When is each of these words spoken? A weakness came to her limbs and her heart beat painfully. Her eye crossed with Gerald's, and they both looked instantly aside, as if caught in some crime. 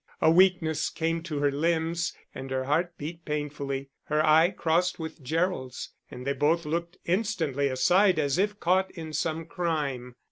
A 0.19 0.31
weakness 0.31 0.89
came 0.89 1.21
to 1.21 1.37
her 1.41 1.51
limbs 1.51 2.17
and 2.33 2.49
her 2.49 2.63
heart 2.63 2.97
beat 2.97 3.23
painfully. 3.23 3.91
Her 4.05 4.25
eye 4.25 4.49
crossed 4.49 4.97
with 4.97 5.21
Gerald's, 5.21 5.93
and 6.09 6.25
they 6.25 6.33
both 6.33 6.65
looked 6.65 6.97
instantly 7.05 7.67
aside, 7.67 8.17
as 8.17 8.39
if 8.39 8.59
caught 8.59 8.89
in 8.89 9.13
some 9.13 9.45
crime. 9.45 10.15